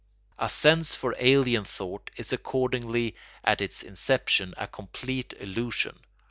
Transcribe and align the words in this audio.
A 0.39 0.49
sense 0.49 0.95
for 0.95 1.13
alien 1.19 1.63
thought 1.63 2.09
is 2.17 2.33
accordingly 2.33 3.15
at 3.43 3.61
its 3.61 3.83
inception 3.83 4.55
a 4.57 4.65
complete 4.65 5.35
illusion. 5.39 5.99